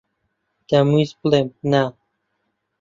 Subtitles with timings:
[0.69, 1.83] دەمویست بڵێم نا.